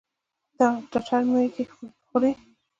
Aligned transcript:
تتر 0.91 1.21
ميږي 1.31 1.63
خوري. 2.05 2.31